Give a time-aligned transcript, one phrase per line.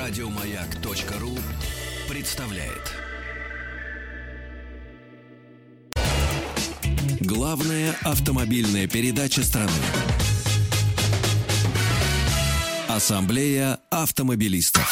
[0.00, 1.36] Радиомаяк.ру
[2.08, 2.94] представляет.
[7.20, 9.70] Главная автомобильная передача страны.
[12.88, 14.88] Ассамблея автомобилистов.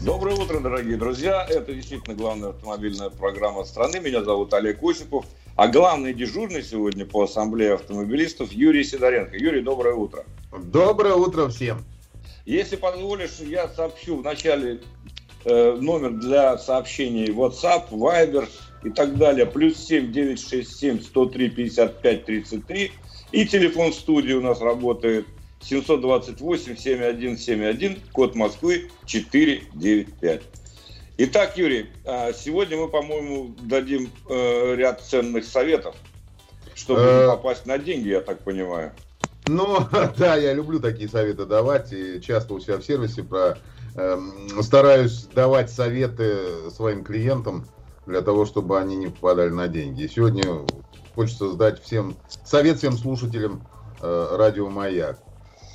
[0.00, 1.44] Доброе утро, дорогие друзья.
[1.44, 3.98] Это действительно главная автомобильная программа страны.
[3.98, 5.26] Меня зовут Олег Осипов.
[5.56, 9.36] А главный дежурный сегодня по ассамблее автомобилистов Юрий Сидоренко.
[9.36, 10.24] Юрий, доброе утро.
[10.52, 11.84] Доброе утро всем.
[12.44, 14.80] Если позволишь, я сообщу в начале
[15.44, 18.48] э, номер для сообщений WhatsApp, Viber
[18.84, 19.46] и так далее.
[19.46, 22.92] Плюс 7 967 103 55 33.
[23.32, 25.26] И телефон студии у нас работает
[25.62, 30.42] 728-7171, код Москвы 495.
[31.18, 35.94] Итак, Юрий, а, сегодня мы, по-моему, дадим э, ряд ценных советов,
[36.74, 37.28] чтобы не Э.
[37.28, 38.92] попасть на деньги, я так понимаю.
[39.46, 39.78] Ну,
[40.16, 43.58] да, я люблю такие советы давать, и часто у себя в сервисе про,
[43.96, 47.66] эм, стараюсь давать советы своим клиентам
[48.06, 50.02] для того, чтобы они не попадали на деньги.
[50.02, 50.44] И сегодня
[51.14, 53.66] хочется сдать всем совет всем слушателям
[54.00, 55.18] э, радио Маяк.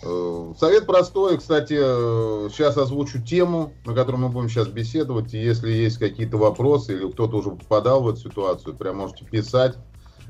[0.03, 5.33] Э, совет простой, кстати, э, сейчас озвучу тему, на которую мы будем сейчас беседовать.
[5.33, 9.75] И если есть какие-то вопросы или кто-то уже попадал в эту ситуацию, прям можете писать,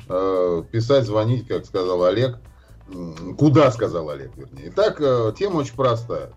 [0.10, 2.40] э, писать, звонить, как сказал Олег.
[3.38, 4.70] Куда, сказал Олег, вернее.
[4.70, 6.32] Итак, э, тема очень простая.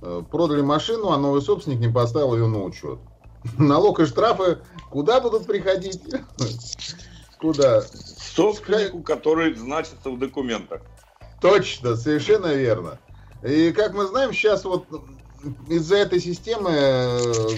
[0.00, 2.98] Э, Продали машину, а новый собственник не поставил ее на учет.
[3.58, 4.58] Налог и штрафы
[4.90, 6.00] куда будут приходить?
[7.38, 7.82] Куда?
[7.82, 10.80] Собственнику, который значится в документах.
[11.40, 12.98] Точно, совершенно верно.
[13.42, 14.86] И как мы знаем, сейчас вот
[15.68, 17.48] из-за этой системы, э,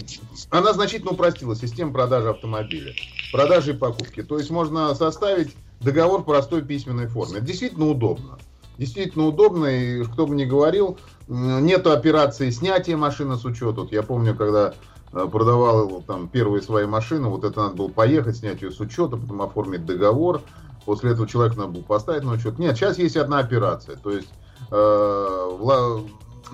[0.50, 2.94] она значительно упростила систему продажи автомобиля,
[3.30, 4.22] продажи и покупки.
[4.22, 7.36] То есть можно составить договор в простой письменной форме.
[7.38, 8.38] Это действительно удобно.
[8.78, 13.82] Действительно удобно, и кто бы ни говорил, нету операции снятия машины с учета.
[13.82, 14.74] Вот я помню, когда
[15.12, 19.16] э, продавал там первые свои машины, вот это надо было поехать, снять ее с учета,
[19.16, 20.42] потом оформить договор.
[20.84, 22.58] После этого человек надо было поставить на учет.
[22.58, 23.96] Нет, сейчас есть одна операция.
[23.96, 24.28] То есть
[24.70, 26.00] э,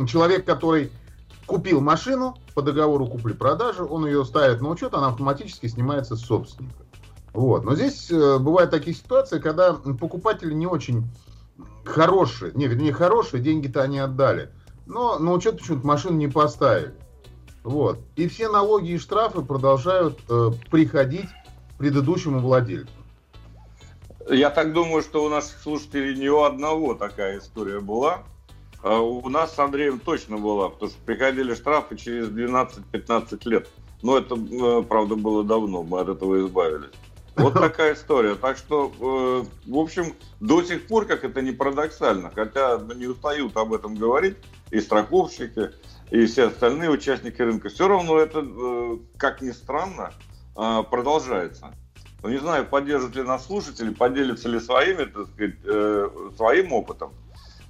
[0.06, 0.92] человек, который
[1.46, 6.84] купил машину по договору купли-продажи, он ее ставит на учет, она автоматически снимается с собственника.
[7.32, 7.64] Вот.
[7.64, 11.04] Но здесь э, бывают такие ситуации, когда покупатели не очень
[11.84, 14.50] хорошие, не, вернее, хорошие, деньги-то они отдали,
[14.86, 16.94] но на учет почему-то машину не поставили.
[17.62, 18.00] Вот.
[18.16, 21.28] И все налоги и штрафы продолжают э, приходить
[21.78, 22.92] предыдущему владельцу.
[24.28, 28.22] Я так думаю, что у наших слушателей не у одного такая история была.
[28.82, 33.68] А У нас с Андреем точно была, потому что приходили штрафы через 12-15 лет.
[34.02, 36.90] Но это, э, правда, было давно, мы от этого избавились.
[37.42, 38.34] Вот такая история.
[38.34, 43.56] Так что, э, в общем, до сих пор, как это не парадоксально, хотя не устают
[43.56, 44.36] об этом говорить
[44.70, 45.70] и страховщики,
[46.10, 50.12] и все остальные участники рынка, все равно это, э, как ни странно,
[50.56, 51.74] э, продолжается.
[52.22, 57.12] Ну, не знаю, поддержат ли нас слушатели, поделятся ли своими, так сказать, э, своим опытом.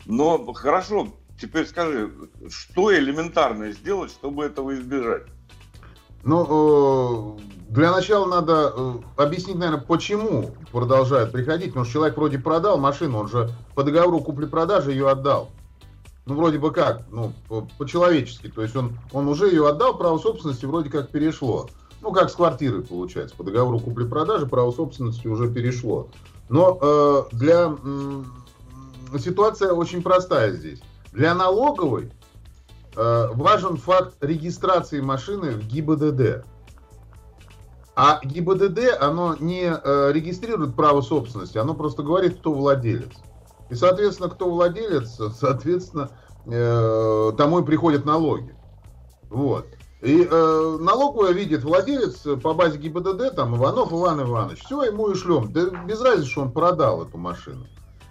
[0.07, 1.09] Но хорошо,
[1.41, 2.11] теперь скажи,
[2.49, 5.25] что элементарное сделать, чтобы этого избежать?
[6.25, 11.69] Ну, э, для начала надо э, объяснить, наверное, почему продолжают приходить.
[11.69, 15.51] Потому что человек вроде продал машину, он же по договору купли-продажи ее отдал.
[16.27, 18.49] Ну, вроде бы как, ну, по- по-человечески.
[18.49, 21.69] То есть он, он уже ее отдал, право собственности вроде как перешло.
[22.03, 23.37] Ну, как с квартирой получается.
[23.37, 26.09] По договору купли-продажи право собственности уже перешло.
[26.49, 28.27] Но э, для м,
[29.17, 30.83] ситуация очень простая здесь.
[31.13, 32.11] Для налоговой
[32.97, 36.45] э, важен факт регистрации машины в ГИБДД.
[38.03, 43.13] А ГИБДД, оно не э, регистрирует право собственности, оно просто говорит, кто владелец.
[43.69, 46.09] И, соответственно, кто владелец, соответственно,
[46.47, 48.55] э, тому и приходят налоги.
[49.29, 49.67] Вот.
[50.01, 55.15] И э, налоговая видит владелец по базе ГИБДД, там, Иванов Иван Иванович, все, ему и
[55.15, 55.53] шлем.
[55.53, 57.67] Да без разницы, что он продал эту машину.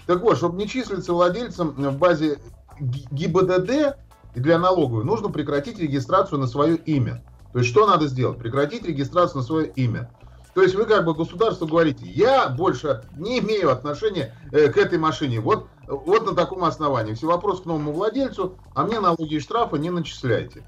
[0.06, 2.38] Так вот, чтобы не числиться владельцем в базе
[2.80, 3.98] ГИБДД
[4.36, 7.24] для налоговой, нужно прекратить регистрацию на свое имя.
[7.54, 8.38] То есть что надо сделать?
[8.38, 10.12] Прекратить регистрацию на свое имя.
[10.54, 14.98] То есть вы как бы государству говорите, я больше не имею отношения э, к этой
[14.98, 15.40] машине.
[15.40, 17.14] Вот, вот на таком основании.
[17.14, 20.64] Все вопрос к новому владельцу, а мне налоги и штрафы не начисляйте.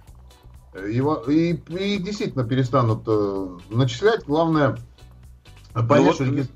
[0.73, 4.23] Э, и, и их действительно перестанут э, начислять.
[4.25, 4.77] Главное
[5.73, 6.47] понять, вот что реги-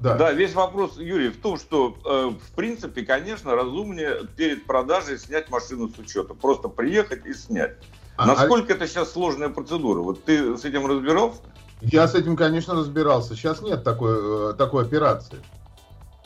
[0.00, 0.32] Да.
[0.32, 5.88] весь вопрос, Юрий, в том, что, э, в принципе, конечно, разумнее перед продажей снять машину
[5.88, 6.34] с учета.
[6.34, 7.76] Просто приехать и снять.
[8.18, 10.00] А- Насколько это сейчас сложная процедура?
[10.00, 11.38] Вот ты с этим разбирался?
[11.80, 13.36] Я с этим, конечно, разбирался.
[13.36, 15.38] Сейчас нет такой, э, такой операции.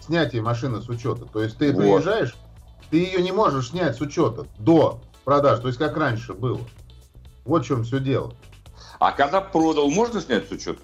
[0.00, 1.26] Снятие машины с учета.
[1.26, 1.80] То есть ты Вот.
[1.82, 2.34] приезжаешь,
[2.90, 6.60] ты ее не можешь снять с учета до продаж, то есть как раньше было.
[7.44, 8.32] Вот в чем все дело.
[8.98, 10.80] А когда продал, можно снять с учета?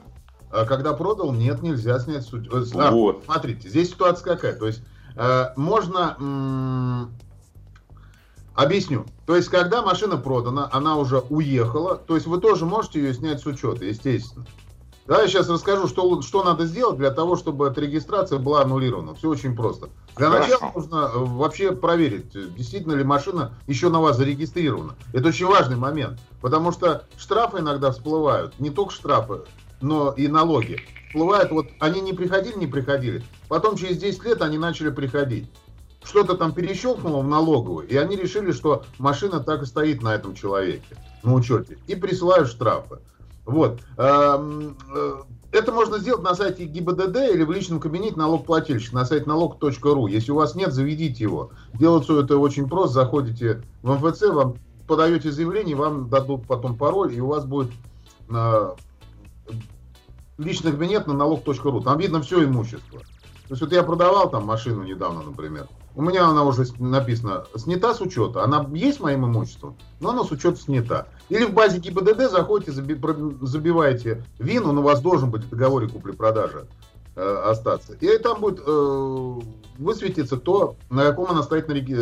[0.50, 2.64] А когда продал, нет, нельзя снять с учета.
[2.74, 3.22] А, вот.
[3.24, 4.52] Смотрите, здесь ситуация какая.
[4.52, 4.82] То есть
[5.16, 6.16] э, можно...
[6.20, 7.14] М-
[8.58, 9.06] объясню.
[9.24, 13.40] То есть, когда машина продана, она уже уехала, то есть вы тоже можете ее снять
[13.40, 14.44] с учета, естественно.
[15.06, 19.14] Да, я сейчас расскажу, что, что надо сделать для того, чтобы эта регистрация была аннулирована.
[19.14, 19.88] Все очень просто.
[20.16, 24.96] Для начала нужно э, вообще проверить, действительно ли машина еще на вас зарегистрирована.
[25.14, 29.42] Это очень важный момент, потому что штрафы иногда всплывают, не только штрафы,
[29.80, 30.80] но и налоги.
[31.08, 35.48] Всплывают, вот они не приходили, не приходили, потом через 10 лет они начали приходить.
[36.02, 40.34] Что-то там перещелкнуло в налоговую, и они решили, что машина так и стоит на этом
[40.34, 42.98] человеке, на учете, и присылают штрафы.
[43.44, 43.80] Вот.
[43.96, 45.22] Эм, э,
[45.52, 50.06] это можно сделать на сайте ГИБДД или в личном кабинете налогоплательщика на сайте налог.ру.
[50.06, 51.50] Если у вас нет, заведите его.
[51.72, 52.94] Делается это очень просто.
[52.94, 54.56] Заходите в МФЦ, вам
[54.86, 57.70] подаете заявление, вам дадут потом пароль, и у вас будет
[58.28, 58.74] э,
[60.36, 61.80] личный кабинет на налог.ру.
[61.80, 63.00] Там видно все имущество.
[63.00, 65.66] То есть вот я продавал там машину недавно, например.
[65.98, 68.44] У меня она уже написана, снята с учета.
[68.44, 71.08] Она есть моим имуществом, но она с учета снята.
[71.28, 76.68] Или в базе ГИБДД заходите, забиваете ВИН, он у вас должен быть в договоре купли-продажи
[77.16, 77.94] э, остаться.
[77.94, 79.40] И там будет э,
[79.78, 81.98] высветиться то, на каком она стоит на реги...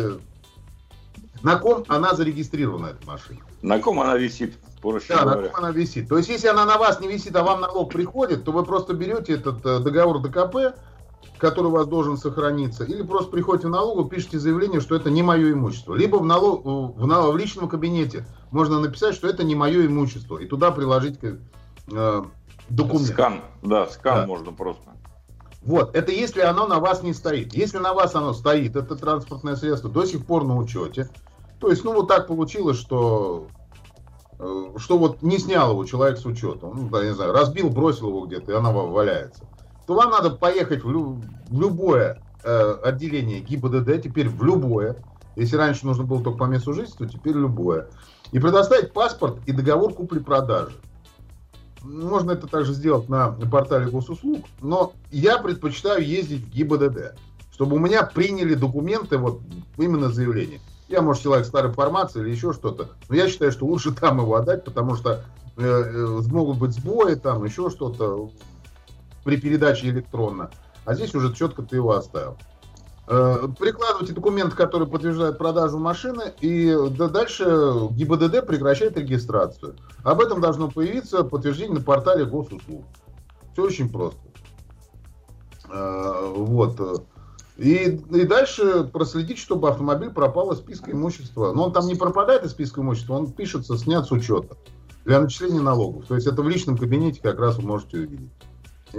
[1.41, 3.39] на ком она зарегистрирована, эта машина.
[3.63, 5.41] На ком она висит, проще Да, говоря.
[5.41, 6.07] на ком она висит.
[6.07, 8.93] То есть, если она на вас не висит, а вам налог приходит, то вы просто
[8.93, 10.77] берете этот э, договор ДКП,
[11.37, 15.23] который у вас должен сохраниться, или просто приходите в налогу, пишите заявление, что это не
[15.23, 15.93] мое имущество.
[15.93, 20.37] Либо в, налог, в, налог, в личном кабинете можно написать, что это не мое имущество,
[20.37, 22.23] и туда приложить э,
[22.69, 23.07] документ.
[23.07, 24.27] Скан, да, скан да.
[24.27, 24.83] можно просто.
[25.61, 27.53] Вот, это если оно на вас не стоит.
[27.53, 31.09] Если на вас оно стоит, это транспортное средство до сих пор на учете.
[31.59, 33.47] То есть, ну, вот так получилось, что
[34.39, 36.67] э, что вот не снял его человек с учета.
[36.67, 39.43] Ну, да, не знаю, разбил, бросил его где-то, и оно валяется
[39.87, 44.97] то вам надо поехать в, лю- в любое э, отделение ГИБДД, теперь в любое.
[45.37, 47.87] Если раньше нужно было только по месту жительства, теперь любое.
[48.33, 50.75] И предоставить паспорт и договор купли-продажи.
[51.83, 57.15] Можно это также сделать на портале госуслуг, но я предпочитаю ездить в ГИБДД,
[57.53, 59.39] чтобы у меня приняли документы, вот
[59.77, 60.59] именно заявление.
[60.89, 64.35] Я, может, человек старой формации или еще что-то, но я считаю, что лучше там его
[64.35, 65.23] отдать, потому что
[65.55, 68.31] э, э, могут быть сбои, там еще что-то
[69.27, 70.49] при передаче электронно.
[70.85, 72.37] А здесь уже четко ты его оставил.
[73.09, 77.43] Э, прикладывайте документ, который подтверждает продажу машины, и дальше
[77.91, 79.75] ГИБДД прекращает регистрацию.
[80.05, 82.85] Об этом должно появиться подтверждение на портале госуслуг.
[83.51, 84.21] Все очень просто.
[85.69, 87.05] Э, вот.
[87.57, 91.51] И, и дальше проследить, чтобы автомобиль пропал из списка имущества.
[91.51, 94.55] Но он там не пропадает из списка имущества, он пишется, снят с учета
[95.03, 96.05] для начисления налогов.
[96.07, 98.31] То есть это в личном кабинете как раз вы можете увидеть.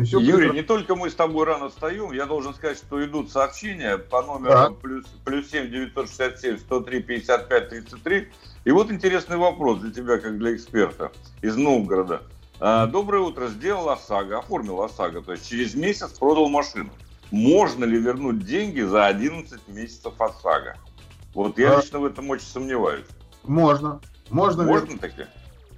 [0.05, 3.99] Все Юрий, не только мы с тобой рано встаем, я должен сказать, что идут сообщения
[3.99, 4.71] по номеру да.
[4.71, 8.29] плюс, плюс 7 967 103 55 33.
[8.65, 12.23] И вот интересный вопрос для тебя, как для эксперта из Новгорода.
[12.61, 13.49] А, доброе утро.
[13.49, 16.91] Сделал ОСАГО, оформил ОСАГО, то есть через месяц продал машину.
[17.31, 20.77] Можно ли вернуть деньги за 11 месяцев ОСАГО?
[21.35, 21.81] Вот я а...
[21.81, 23.07] лично в этом очень сомневаюсь.
[23.45, 24.01] Можно.
[24.31, 25.25] Можно, Можно таки?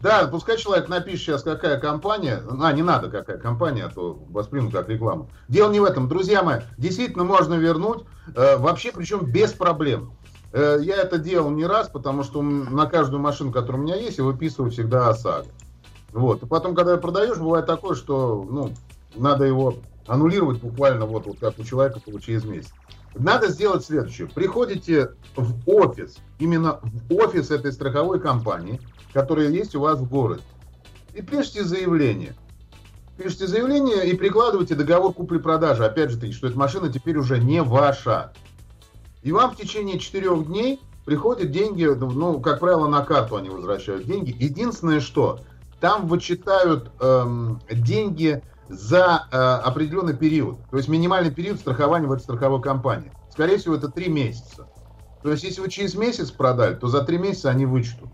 [0.01, 2.43] Да, пускай человек напишет сейчас, какая компания.
[2.61, 5.29] А, не надо, какая компания, а то воспримут как рекламу.
[5.49, 6.09] Дело не в этом.
[6.09, 8.05] Друзья мои, действительно можно вернуть.
[8.35, 10.13] Э, вообще, причем без проблем.
[10.53, 14.17] Э, я это делал не раз, потому что на каждую машину, которая у меня есть,
[14.17, 15.49] я выписываю всегда ОСАГО.
[16.13, 16.43] Вот.
[16.43, 18.73] И потом, когда продаешь, бывает такое, что ну,
[19.15, 19.75] надо его
[20.07, 22.73] аннулировать буквально вот, вот как у человека через месяц.
[23.15, 24.29] Надо сделать следующее.
[24.29, 28.81] Приходите в офис, именно в офис этой страховой компании,
[29.13, 30.43] которые есть у вас в городе.
[31.15, 32.35] И пишите заявление.
[33.17, 35.85] Пишите заявление и прикладывайте договор купли-продажи.
[35.85, 38.33] Опять же что эта машина теперь уже не ваша.
[39.23, 44.05] И вам в течение четырех дней приходят деньги, ну, как правило, на карту они возвращают
[44.05, 44.35] деньги.
[44.39, 45.41] Единственное, что
[45.81, 50.59] там вычитают эм, деньги за э, определенный период.
[50.71, 53.13] То есть минимальный период страхования в этой страховой компании.
[53.31, 54.69] Скорее всего, это три месяца.
[55.23, 58.09] То есть, если вы через месяц продали, то за три месяца они вычтут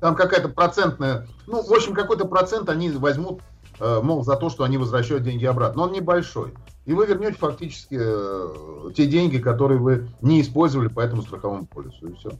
[0.00, 3.42] там какая-то процентная, ну, в общем, какой-то процент они возьмут,
[3.78, 5.82] э, мол, за то, что они возвращают деньги обратно.
[5.82, 6.54] Но он небольшой.
[6.86, 12.08] И вы вернете фактически э, те деньги, которые вы не использовали по этому страховому полису.
[12.08, 12.30] И все.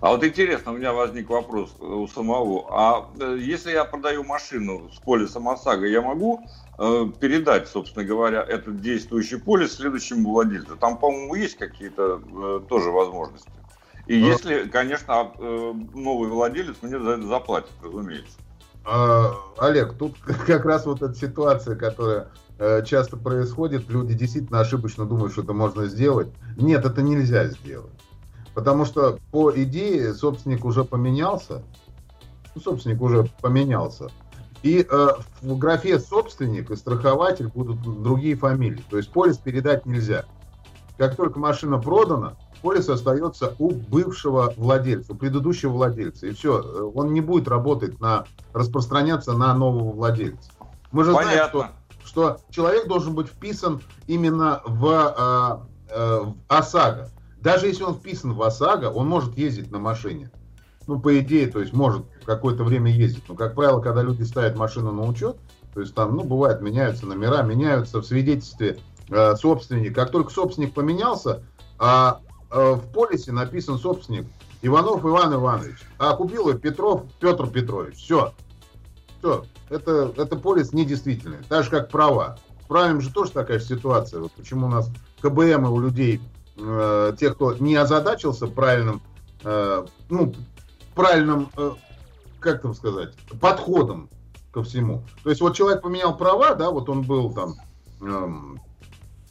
[0.00, 2.66] А вот интересно, у меня возник вопрос у самого.
[2.70, 8.42] А э, если я продаю машину с полисом ОСАГО, я могу э, передать, собственно говоря,
[8.42, 10.76] этот действующий полис следующему владельцу?
[10.76, 13.50] Там, по-моему, есть какие-то э, тоже возможности.
[14.06, 18.38] И если, конечно, э, новый владелец мне за это заплатит, разумеется.
[18.86, 22.28] А, Олег, тут как раз вот эта ситуация, которая
[22.58, 26.28] э, часто происходит, люди действительно ошибочно думают, что это можно сделать.
[26.56, 27.92] Нет, это нельзя сделать.
[28.54, 31.62] Потому что по идее собственник уже поменялся.
[32.54, 34.10] Ну, собственник уже поменялся.
[34.62, 35.08] И э,
[35.40, 38.84] в графе собственник и страхователь будут другие фамилии.
[38.90, 40.24] То есть полис передать нельзя.
[40.98, 46.26] Как только машина продана, полис остается у бывшего владельца, у предыдущего владельца.
[46.26, 50.50] И все, э, он не будет работать на, распространяться на нового владельца.
[50.92, 51.60] Мы же Понятно.
[51.60, 57.10] знаем, что, что человек должен быть вписан именно в, э, э, в ОСАГО.
[57.40, 60.30] Даже если он вписан в ОСАГО, он может ездить на машине.
[60.86, 63.24] Ну, по идее, то есть может какое-то время ездить.
[63.28, 65.36] Но, как правило, когда люди ставят машину на учет,
[65.74, 68.78] то есть там, ну, бывает, меняются номера, меняются в свидетельстве
[69.08, 69.94] э, собственник.
[69.94, 71.44] Как только собственник поменялся,
[71.78, 72.20] а
[72.50, 74.26] э, в полисе написан собственник
[74.62, 77.96] Иванов Иван Иванович, а купил его Петров Петр Петрович.
[77.96, 78.34] Все.
[79.18, 79.44] Все.
[79.68, 81.38] Это, это полис недействительный.
[81.48, 82.38] Так же, как права.
[82.62, 84.20] С правами же тоже такая же ситуация.
[84.20, 84.90] Вот почему у нас
[85.22, 86.20] КБМ у людей,
[86.60, 89.00] э, тех, кто не озадачился правильным,
[89.44, 90.34] э, ну,
[90.94, 91.72] правильным, э,
[92.38, 94.08] как там сказать, подходом
[94.52, 95.04] ко всему.
[95.22, 97.54] То есть вот человек поменял права, да, вот он был там
[98.00, 98.60] эм,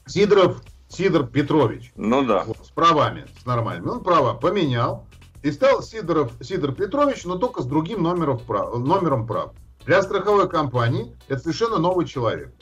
[0.05, 1.91] Сидоров Сидор Петрович.
[1.95, 2.43] Ну да.
[2.45, 3.89] Вот, с правами, с нормальными.
[3.89, 5.05] Он права поменял
[5.43, 8.77] и стал Сидоров Сидор Петрович, но только с другим номером прав.
[8.77, 9.51] Номером прав.
[9.85, 12.53] Для страховой компании это совершенно новый человек.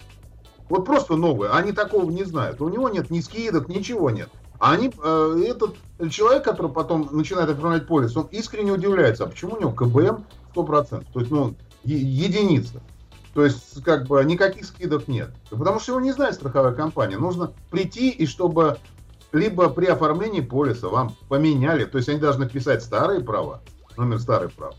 [0.69, 1.50] Вот просто новый.
[1.50, 2.62] Они такого не знают.
[2.62, 4.29] У него нет ни скидок, ничего нет.
[4.59, 5.75] А они, э, этот
[6.11, 11.05] человек, который потом начинает оформлять полис, он искренне удивляется, а почему у него КБМ 100%?
[11.13, 12.81] То есть, ну, единица.
[13.33, 15.29] То есть, как бы, никаких скидок нет.
[15.49, 17.17] Потому что его не знает страховая компания.
[17.17, 18.79] Нужно прийти, и чтобы
[19.31, 23.61] либо при оформлении полиса вам поменяли, то есть они должны писать старые права,
[23.95, 24.73] номер старых прав,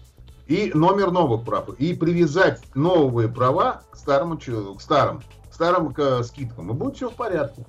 [0.46, 6.22] и номер новых прав, и привязать новые права к старому, к старым, к старым к
[6.24, 7.64] скидкам, и будет все в порядке.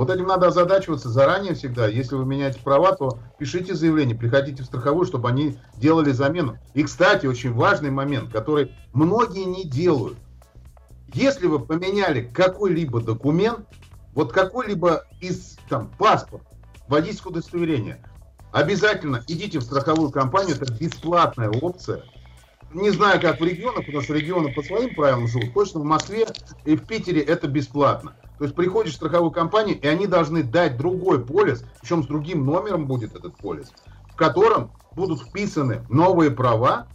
[0.00, 1.86] Вот этим надо озадачиваться заранее всегда.
[1.86, 6.56] Если вы меняете права, то пишите заявление, приходите в страховую, чтобы они делали замену.
[6.72, 10.16] И, кстати, очень важный момент, который многие не делают.
[11.12, 13.66] Если вы поменяли какой-либо документ,
[14.14, 16.44] вот какой-либо из там паспорт,
[16.88, 18.02] водительское удостоверение,
[18.52, 22.04] обязательно идите в страховую компанию, это бесплатная опция.
[22.72, 25.52] Не знаю, как в регионах, потому что регионы по своим правилам живут.
[25.52, 26.26] Точно в Москве
[26.64, 28.14] и в Питере это бесплатно.
[28.40, 32.46] То есть приходишь в страховую компанию, и они должны дать другой полис, причем с другим
[32.46, 33.70] номером будет этот полис,
[34.08, 36.86] в котором будут вписаны новые права,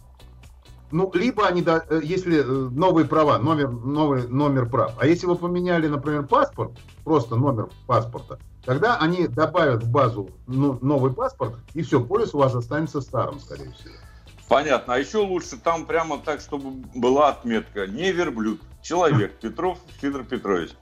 [0.90, 5.36] ну, либо они, э, если э, новые права, номер, новый номер прав, а если вы
[5.36, 6.72] поменяли, например, паспорт,
[7.04, 12.38] просто номер паспорта, тогда они добавят в базу ну, новый паспорт, и все, полис у
[12.38, 13.94] вас останется старым, скорее всего.
[14.48, 14.94] Понятно.
[14.94, 20.72] А еще лучше там прямо так, чтобы была отметка «Не верблюд, человек, Петров Федор Петрович».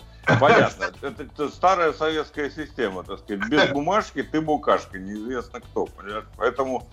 [0.41, 0.93] Понятно.
[1.03, 3.49] Это, это старая советская система, так сказать.
[3.49, 5.87] Без бумажки ты букашка, неизвестно кто.
[5.87, 6.25] Понимаешь?
[6.37, 6.89] Поэтому,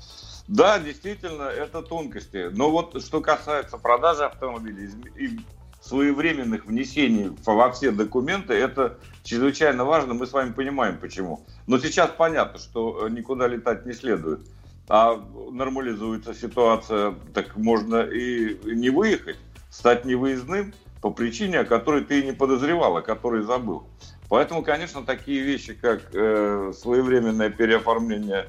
[0.47, 2.49] да, действительно, это тонкости.
[2.51, 5.39] Но вот что касается продажи автомобилей и
[5.81, 10.13] своевременных внесений во все документы, это чрезвычайно важно.
[10.13, 11.45] Мы с вами понимаем, почему.
[11.67, 14.41] Но сейчас понятно, что никуда летать не следует.
[14.87, 15.15] А
[15.51, 19.37] нормализуется ситуация, так можно и не выехать,
[19.69, 23.83] стать невыездным– по причине, о которой ты не подозревал, о которой забыл.
[24.29, 28.47] Поэтому, конечно, такие вещи, как э, своевременное переоформление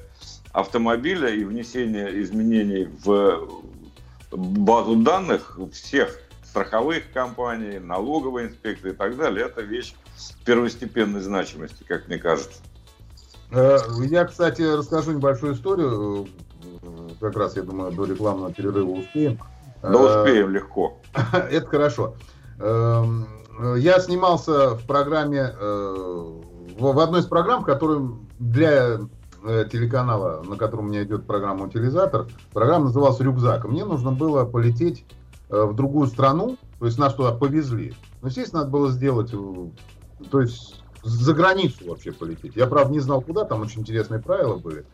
[0.53, 3.49] автомобиля и внесение изменений в
[4.31, 9.95] базу данных всех страховых компаний, налоговой инспекции и так далее, это вещь
[10.45, 12.61] первостепенной значимости, как мне кажется.
[13.51, 16.27] Э, я, кстати, расскажу небольшую историю.
[17.19, 19.39] Как раз, я думаю, до рекламного перерыва успеем.
[19.81, 20.97] Да успеем легко.
[21.33, 22.15] Это хорошо.
[22.63, 23.27] Эм,
[23.75, 26.39] я снимался в программе, э,
[26.79, 28.99] в одной из программ, которую для
[29.43, 33.65] э, телеканала, на котором у меня идет программа «Утилизатор», программа называлась «Рюкзак».
[33.65, 35.05] Мне нужно было полететь
[35.49, 37.93] э, в другую страну, то есть нас туда повезли.
[38.21, 39.33] Ну, естественно, надо было сделать,
[40.31, 42.55] то есть за границу вообще полететь.
[42.55, 44.85] Я, правда, не знал, куда, там очень интересные правила были.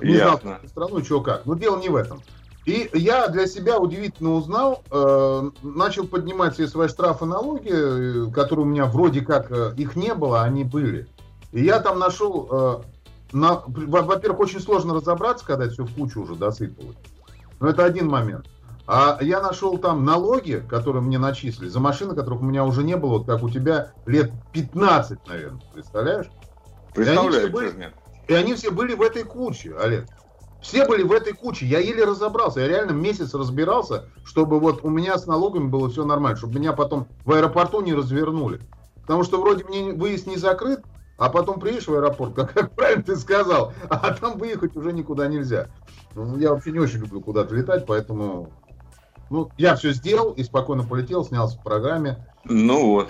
[0.00, 0.40] Не Ясно.
[0.40, 1.46] знал, страну, что как.
[1.46, 2.22] Но дело не в этом.
[2.64, 8.66] И я для себя удивительно узнал, э, начал поднимать все свои штрафы налоги, э, которые
[8.66, 11.08] у меня вроде как э, их не было, а они были.
[11.50, 12.82] И я там нашел, э,
[13.32, 16.96] на, во-первых, очень сложно разобраться, когда все в кучу уже досыпалось.
[17.58, 18.46] Но это один момент.
[18.86, 22.96] А я нашел там налоги, которые мне начислили, за машины, которых у меня уже не
[22.96, 26.26] было, вот как у тебя, лет 15, наверное, представляешь?
[26.94, 27.92] Представляю, и они, были,
[28.28, 30.06] И они все были в этой куче, Олег.
[30.62, 31.66] Все были в этой куче.
[31.66, 32.60] Я еле разобрался.
[32.60, 36.72] Я реально месяц разбирался, чтобы вот у меня с налогами было все нормально, чтобы меня
[36.72, 38.60] потом в аэропорту не развернули.
[39.02, 40.80] Потому что вроде мне выезд не закрыт,
[41.18, 45.26] а потом приедешь в аэропорт, как, как правильно ты сказал, а там выехать уже никуда
[45.26, 45.68] нельзя.
[46.14, 48.50] Ну, я вообще не очень люблю куда-то летать, поэтому
[49.30, 52.24] ну, я все сделал и спокойно полетел, снялся в программе.
[52.44, 53.08] Ну вот.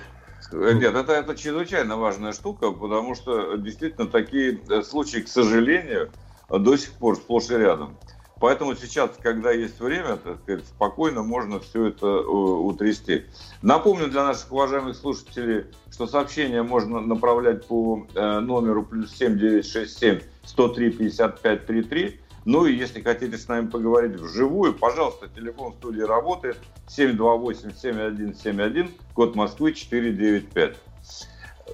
[0.52, 6.11] Нет, это, это чрезвычайно важная штука, потому что действительно такие э, случаи, к сожалению,
[6.49, 7.96] до сих пор сплошь и рядом.
[8.42, 13.26] Поэтому сейчас, когда есть время, так сказать, спокойно можно все это э, утрясти.
[13.62, 20.90] Напомню для наших уважаемых слушателей, что сообщение можно направлять по э, номеру плюс 7967 103
[20.90, 22.20] 55 33.
[22.44, 26.58] Ну и если хотите с нами поговорить вживую, пожалуйста, телефон студии работает
[26.88, 30.78] 728-7171, код Москвы 495.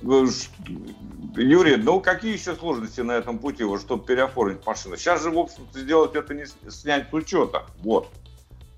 [0.03, 4.97] Юрий, ну какие еще сложности на этом пути, вот, чтобы переоформить машину?
[4.97, 8.09] Сейчас же, в общем-то, сделать это не снять с учета, вот.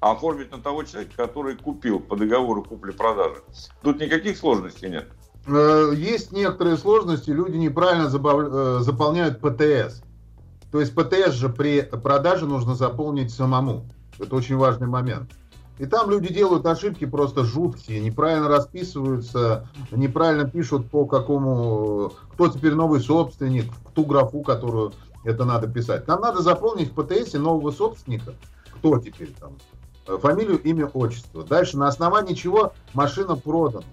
[0.00, 3.42] А оформить на того человека, который купил по договору купли-продажи.
[3.82, 5.08] Тут никаких сложностей нет.
[5.46, 10.02] Э, есть некоторые сложности, люди неправильно э, заполняют ПТС.
[10.72, 13.86] То есть ПТС же при продаже нужно заполнить самому.
[14.18, 15.32] Это очень важный момент.
[15.80, 22.74] И там люди делают ошибки просто жуткие, неправильно расписываются, неправильно пишут по какому, кто теперь
[22.74, 24.92] новый собственник, ту графу, которую
[25.24, 26.06] это надо писать.
[26.06, 28.34] Нам надо заполнить в ПТС нового собственника,
[28.74, 29.52] кто теперь там,
[30.18, 31.44] фамилию, имя, отчество.
[31.44, 33.86] Дальше на основании чего машина продана.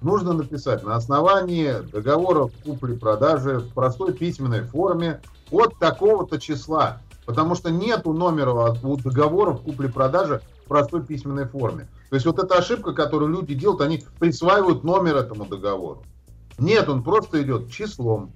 [0.00, 7.02] Нужно написать на основании договора купли-продажи в простой письменной форме от такого-то числа.
[7.26, 11.88] Потому что нету номера у договоров купли-продажи в простой письменной форме.
[12.10, 16.02] То есть вот эта ошибка, которую люди делают, они присваивают номер этому договору.
[16.58, 18.32] Нет, он просто идет числом.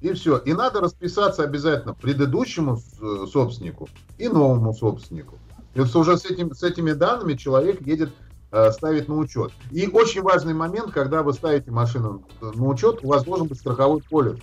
[0.00, 0.38] И все.
[0.38, 5.38] И надо расписаться обязательно предыдущему э, собственнику и новому собственнику.
[5.74, 8.10] И вот уже с, этим, с этими данными человек едет
[8.50, 9.52] э, ставить на учет.
[9.70, 14.02] И очень важный момент, когда вы ставите машину на учет, у вас должен быть страховой
[14.08, 14.38] полис.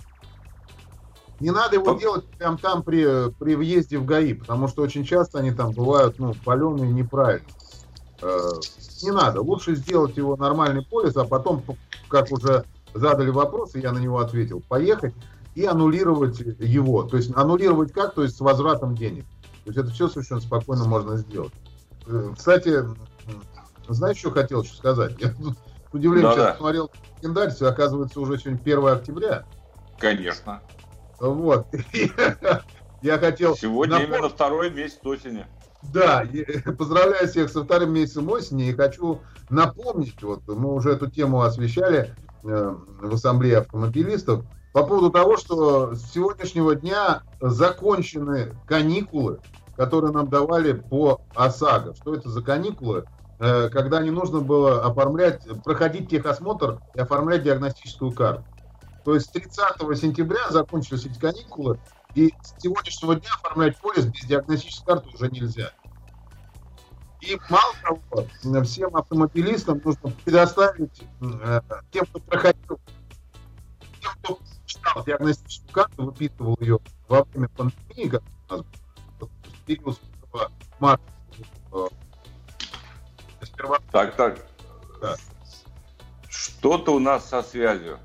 [1.40, 5.38] Не надо его делать прям там при, при въезде в ГАИ, потому что очень часто
[5.38, 7.46] они там бывают, ну, паленые неправильно.
[8.22, 8.50] Э,
[9.02, 9.42] не надо.
[9.42, 11.62] Лучше сделать его нормальный полис, а потом,
[12.08, 15.14] как уже задали вопрос, и я на него ответил, поехать
[15.54, 17.02] и аннулировать его.
[17.02, 18.14] То есть аннулировать как?
[18.14, 19.24] То есть с возвратом денег.
[19.64, 21.52] То есть это все совершенно спокойно можно сделать.
[22.06, 22.82] Э, кстати,
[23.88, 25.16] знаешь, что хотел еще сказать?
[25.18, 25.54] Я тут
[25.90, 26.56] с удивлением да, сейчас да.
[26.56, 29.44] смотрел календарь, оказывается, уже сегодня 1 октября.
[29.98, 30.62] Конечно.
[31.20, 31.66] Вот.
[33.02, 33.56] Я хотел...
[33.56, 35.46] Сегодня именно второй месяц осени.
[35.82, 36.24] Да,
[36.78, 42.14] поздравляю всех со вторым месяцем осени и хочу напомнить, вот мы уже эту тему освещали
[42.42, 49.40] э, в ассамблее автомобилистов, по поводу того, что с сегодняшнего дня закончены каникулы,
[49.76, 51.94] которые нам давали по ОСАГО.
[51.94, 53.04] Что это за каникулы?
[53.38, 58.44] Э, когда не нужно было оформлять, проходить техосмотр и оформлять диагностическую карту.
[59.06, 61.78] То есть 30 сентября закончились эти каникулы,
[62.16, 65.70] и с сегодняшнего дня оформлять полис без диагностической карты уже нельзя.
[67.20, 71.60] И мало того, всем автомобилистам нужно предоставить э,
[71.92, 72.80] тем, кто проходил,
[74.00, 78.66] тем, кто читал диагностическую карту, выписывал ее во время пандемии, как у нас
[79.66, 81.04] период с марта.
[81.70, 81.86] Э,
[83.40, 83.78] сперва...
[83.92, 84.44] Так, так.
[85.00, 85.14] Да.
[86.28, 88.00] Что-то у нас со связью.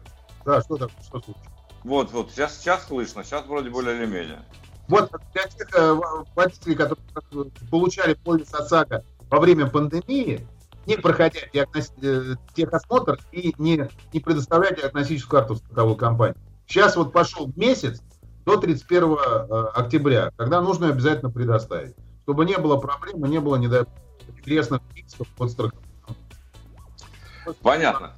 [0.45, 1.47] Да, что такое, что случилось?
[1.83, 4.43] Вот, вот, сейчас, сейчас слышно, сейчас вроде более или менее.
[4.87, 5.99] Вот для тех э,
[6.35, 10.47] водителей, которые получали полис ОСАГО во время пандемии,
[10.85, 11.93] не проходя диагности...
[12.01, 16.35] Э, техосмотр и не, не предоставляя диагностическую карту страховой компании.
[16.67, 18.01] Сейчас вот пошел месяц
[18.45, 19.15] до 31 э,
[19.73, 25.83] октября, когда нужно обязательно предоставить, чтобы не было проблем, не было недоизвестных рисков под страховой.
[27.61, 28.13] Понятно.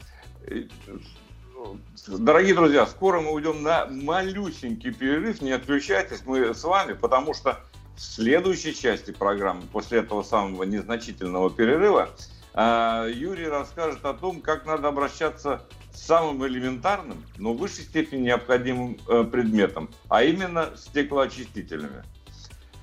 [2.06, 5.42] Дорогие друзья, скоро мы уйдем на малюсенький перерыв.
[5.42, 7.62] Не отключайтесь, мы с вами, потому что
[7.96, 12.10] в следующей части программы, после этого самого незначительного перерыва,
[12.54, 18.24] а, Юрий расскажет о том, как надо обращаться с самым элементарным, но в высшей степени
[18.24, 22.04] необходимым э, предметом, а именно стеклоочистителями.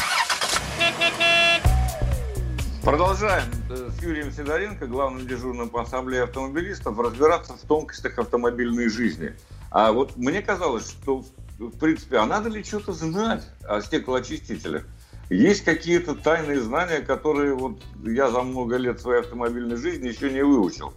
[2.85, 9.37] Продолжаем э, с Юрием Сидоренко, главным дежурным по ассамблее автомобилистов, разбираться в тонкостях автомобильной жизни.
[9.71, 11.25] А вот мне казалось, что,
[11.61, 14.85] в принципе, а надо ли что-то знать о стеклоочистителях?
[15.31, 20.43] Есть какие-то тайные знания, которые вот я за много лет своей автомобильной жизни еще не
[20.43, 20.93] выучил.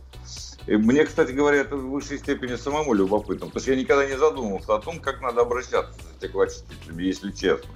[0.66, 4.18] И мне, кстати говоря, это в высшей степени самому любопытно, потому что я никогда не
[4.18, 7.70] задумывался о том, как надо обращаться с стеклоочистителями, если честно.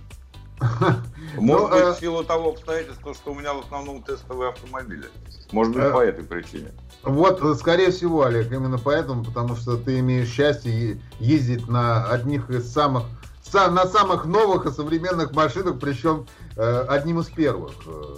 [1.38, 5.06] Может ну, быть, э, в силу того обстоятельства, что у меня в основном тестовые автомобили.
[5.52, 6.72] Может быть, э, по этой причине.
[7.04, 12.72] Вот, скорее всего, Олег, именно поэтому, потому что ты имеешь счастье ездить на одних из
[12.72, 13.04] самых
[13.52, 17.72] на самых новых и современных машинах, причем э, одним из первых.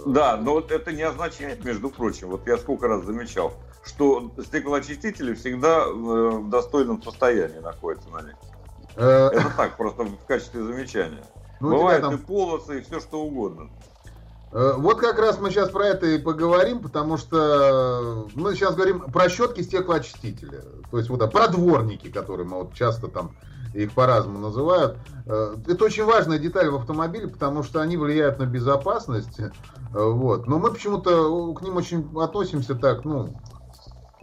[0.04, 5.32] Да, но вот это не означает, между прочим, вот я сколько раз замечал, что стеклоочистители
[5.32, 8.36] всегда в достойном состоянии находятся на них.
[8.94, 11.24] Это так, просто в качестве замечания.
[11.62, 12.14] Ну, Бывают там...
[12.16, 13.70] и полосы, и все что угодно.
[14.50, 19.00] Э, вот как раз мы сейчас про это и поговорим, потому что мы сейчас говорим
[19.00, 20.62] про щетки стеклоочистителя.
[20.90, 23.30] То есть вот про дворники, которые мы вот часто там
[23.74, 24.98] их по-разному называют.
[25.26, 29.38] Э, это очень важная деталь в автомобиле, потому что они влияют на безопасность.
[29.38, 29.50] Э,
[29.92, 30.48] вот.
[30.48, 33.36] Но мы почему-то к ним очень относимся так, ну,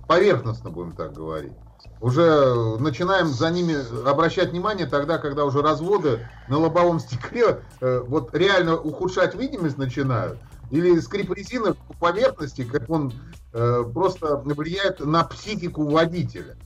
[0.10, 1.54] поверхностно, будем так говорить
[2.02, 3.76] уже начинаем за ними
[4.08, 10.40] обращать внимание тогда, когда уже разводы на лобовом стекле э, вот реально ухудшать видимость начинают.
[10.72, 13.14] Или скрип резины по поверхности, как он
[13.54, 16.58] э, просто влияет на психику водителя.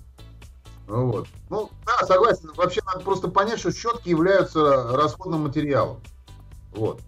[0.88, 1.28] Вот.
[1.49, 2.52] Ну, да, согласен.
[2.56, 6.02] Вообще надо просто понять, что щетки являются расходным материалом.
[6.71, 6.99] Вот.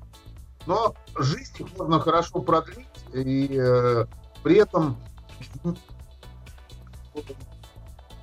[0.66, 4.06] Но жизнь можно хорошо продлить, и э,
[4.42, 4.98] при этом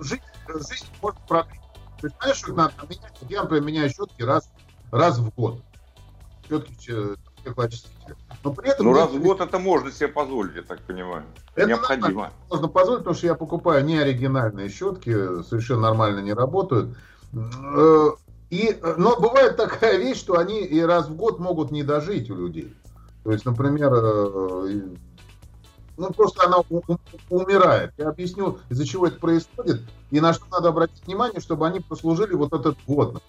[0.02, 1.60] жизнь, жизнь может продлить.
[2.02, 3.12] Есть, знаешь, что надо менять?
[3.28, 4.50] Я, например, меняю щетки раз,
[4.90, 5.60] раз в год.
[6.48, 8.16] Щетки стеклоочистителя.
[8.44, 8.86] Но при этом...
[8.86, 11.24] Ну, раз в год это можно себе позволить, я так понимаю.
[11.54, 12.24] Это Необходимо.
[12.24, 16.96] Да, можно позволить, потому что я покупаю не оригинальные щетки, совершенно нормально не работают.
[17.32, 18.10] Э,
[18.50, 22.36] и, но бывает такая вещь, что они и раз в год могут не дожить у
[22.36, 22.74] людей.
[23.24, 24.80] То есть, например, э,
[26.02, 26.58] ну, просто она
[27.30, 27.92] умирает.
[27.96, 32.34] Я объясню, из-за чего это происходит и на что надо обратить внимание, чтобы они послужили
[32.34, 33.22] вот этот год.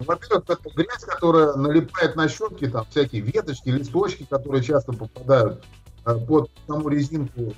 [0.00, 5.64] Во-первых, это грязь, которая налипает на щетки, там всякие веточки, листочки, которые часто попадают
[6.04, 7.52] э, под саму резинку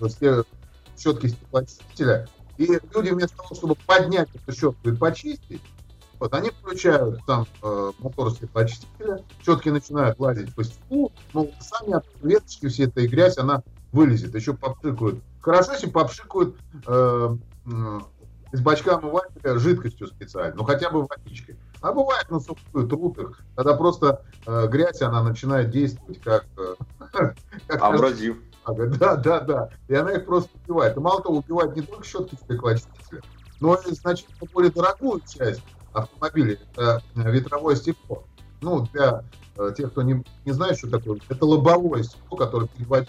[0.96, 2.28] щетки стеклоочистителя.
[2.58, 5.62] И люди вместо того, чтобы поднять эту щетку и почистить,
[6.20, 12.04] вот они включают там э, мотор стеклоочистителя, щетки начинают лазить по стеклу, но сами от
[12.22, 15.22] веточки все этой грязь, она вылезет, еще попшикают.
[15.40, 18.00] Хорошо, если попшикают э, э,
[18.52, 21.56] из бачка омывателя жидкостью специально, ну хотя бы водичкой.
[21.80, 26.46] А бывает на сухую трут их, когда просто э, грязь, она начинает действовать как...
[26.56, 26.74] Э,
[27.66, 28.38] как Абразив.
[28.98, 29.70] Да, да, да.
[29.88, 30.96] И она их просто убивает.
[30.96, 33.22] И мало того, убивает не только щетки стеклоочистителя,
[33.60, 38.24] но и значительно более дорогую часть автомобиля, это ветровое стекло.
[38.60, 39.24] Ну, для
[39.56, 43.08] э, тех, кто не, не знает, что такое, это лобовое стекло, которое переводит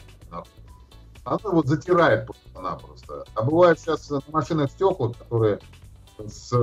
[1.30, 3.26] она вот затирает просто-напросто.
[3.36, 5.60] А бывает сейчас на машинах стекла, которые
[6.18, 6.54] с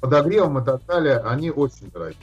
[0.00, 2.18] подогревом и так далее, они очень дорогие.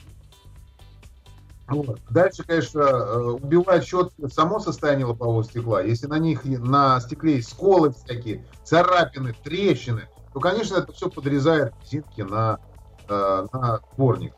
[1.70, 2.00] Вот.
[2.10, 5.82] Дальше, конечно, э, убивает счет само состояние лобового стекла.
[5.82, 11.74] Если на них на стекле есть сколы всякие, царапины, трещины, то, конечно, это все подрезает
[11.84, 12.60] резинки на,
[13.08, 14.34] э, на дворник.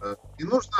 [0.00, 0.72] Э, и нужно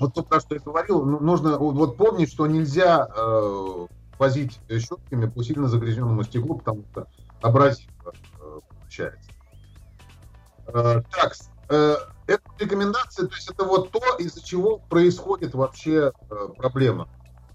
[0.00, 3.86] вот то, что я говорил, ну, нужно вот помнить, что нельзя э,
[4.18, 7.06] возить щетками по сильно загрязненному стеклу, потому что
[7.42, 9.30] абразив э, получается.
[10.68, 11.34] Э, так,
[11.68, 17.08] э, это рекомендация, то есть это вот то, из-за чего происходит вообще э, проблема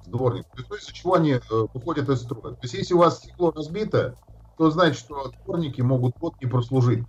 [0.03, 1.41] с дворником, то есть то, из-за чего они э,
[1.73, 2.53] выходят из строя.
[2.53, 4.15] То есть если у вас стекло разбито,
[4.58, 7.05] то значит, что дворники могут год не прослужить.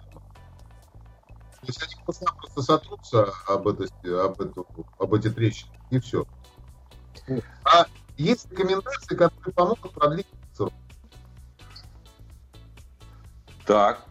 [1.61, 3.89] То есть они просто-напросто сотрутся об, это,
[4.25, 4.67] об, эту,
[4.99, 6.27] об эти трещины, и все.
[7.65, 10.73] А есть рекомендации, которые помогут продлить срок.
[13.67, 14.05] Так.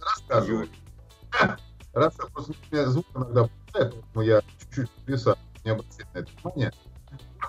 [0.00, 0.70] Рассказывай.
[1.94, 6.30] Раз просто у меня звук иногда попадает, поэтому я чуть-чуть веса, не обратите на это
[6.32, 6.72] внимание.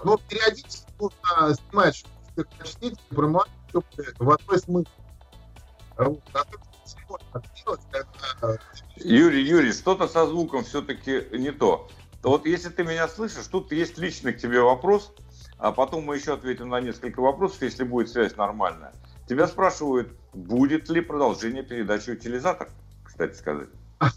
[0.04, 4.92] Но периодически нужно снимать, чтобы почтить, промывать в одной смысле.
[5.98, 6.22] Вот.
[6.34, 6.44] А
[8.98, 11.88] Юрий, Юрий, что-то со звуком все-таки не то.
[12.24, 15.14] Вот если ты меня слышишь, тут есть личный к тебе вопрос,
[15.58, 18.94] а потом мы еще ответим на несколько вопросов, если будет связь нормальная.
[19.28, 22.70] Тебя спрашивают, будет ли продолжение передачи утилизатор,
[23.04, 23.70] кстати сказать.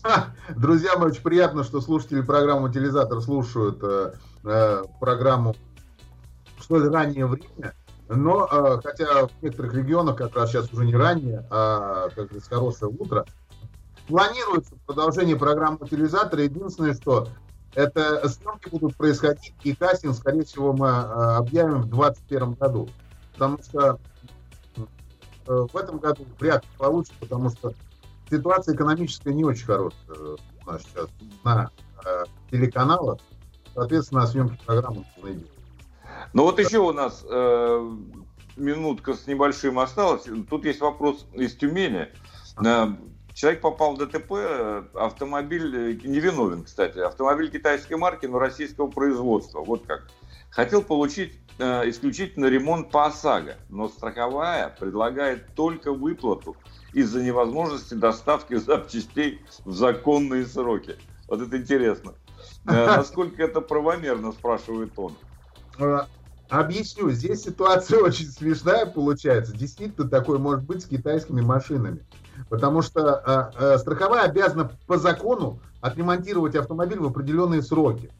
[0.57, 4.13] Друзья мои, очень приятно, что слушатели программы «Утилизатор» слушают э,
[4.45, 5.55] э, программу
[6.59, 7.75] в столь раннее время.
[8.09, 12.40] Но, э, хотя в некоторых регионах как раз сейчас уже не ранее, а как бы
[12.40, 13.27] хорошее утро,
[14.07, 16.40] планируется продолжение программы «Утилизатор».
[16.40, 17.29] Единственное, что
[17.75, 20.90] это съемки будут происходить, и кастинг, скорее всего, мы э,
[21.37, 22.88] объявим в 2021 году.
[23.35, 24.01] Потому что
[24.77, 24.83] э,
[25.47, 27.75] в этом году вряд ли получится, потому что
[28.31, 30.16] ситуация экономическая не очень хорошая
[30.66, 31.09] у нас сейчас
[31.44, 31.71] на
[32.05, 33.18] э, телеканалах.
[33.75, 35.44] Соответственно, съемки программы нужны.
[36.33, 37.97] Ну вот еще у нас э,
[38.57, 40.25] минутка с небольшим осталось.
[40.49, 42.09] Тут есть вопрос из Тюмени.
[42.64, 42.88] Э,
[43.35, 44.33] человек попал в ДТП,
[44.95, 49.61] автомобиль э, невиновен, кстати, автомобиль китайской марки, но российского производства.
[49.61, 50.09] Вот как.
[50.51, 56.57] Хотел получить э, исключительно ремонт по ОСАГО, но страховая предлагает только выплату
[56.93, 60.97] из-за невозможности доставки запчастей в законные сроки.
[61.29, 62.14] Вот это интересно.
[62.67, 65.14] Э, насколько это правомерно, спрашивает он.
[66.49, 69.57] Объясню, здесь ситуация очень смешная получается.
[69.57, 72.05] Действительно, такое может быть с китайскими машинами.
[72.49, 78.11] Потому что э, э, страховая обязана по закону отремонтировать автомобиль в определенные сроки.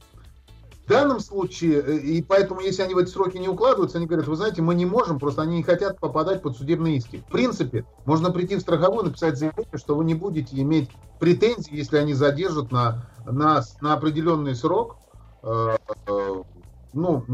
[0.88, 4.27] В данном случае, э, и поэтому, если они в эти сроки не укладываются, они говорят,
[4.27, 7.23] вы знаете, мы не можем, просто они не хотят попадать под судебные иски.
[7.29, 11.99] В принципе, можно прийти в страховую, написать заявление, что вы не будете иметь претензий, если
[11.99, 14.97] они задержат на, на, на определенный срок
[15.43, 16.43] э, э,
[16.92, 17.24] ну,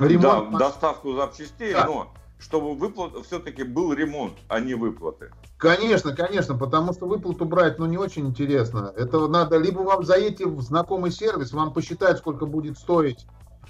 [0.00, 0.52] ремонт.
[0.52, 1.86] Да, доставку запчастей, да.
[1.86, 5.30] но чтобы выплат все-таки был ремонт, а не выплаты.
[5.58, 8.92] Конечно, конечно, потому что выплату брать, ну, не очень интересно.
[8.96, 13.26] Это надо, либо вам заедете в знакомый сервис, вам посчитают, сколько будет стоить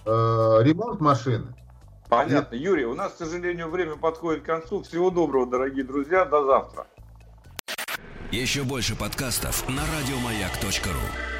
[0.06, 1.54] э, ремонт машины.
[2.08, 2.54] Понятно.
[2.54, 2.58] И...
[2.58, 4.82] Юрий, у нас, к сожалению, время подходит к концу.
[4.82, 6.24] Всего доброго, дорогие друзья.
[6.24, 6.86] До завтра.
[8.30, 11.39] Еще больше подкастов на радиомаяк.ру